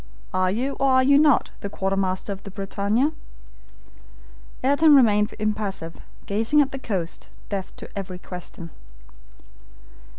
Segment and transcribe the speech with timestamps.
[0.33, 3.11] Are you, or are you not, the quartermaster of the BRITANNIA?"
[4.63, 8.71] Ayrton remained impassive, gazing at the coast, deaf to every question.